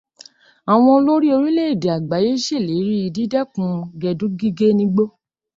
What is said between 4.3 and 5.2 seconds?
gígé nígbó.